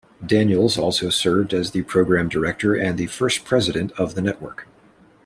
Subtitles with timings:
[0.25, 4.67] Daniels also served as the program director and the first president of the network.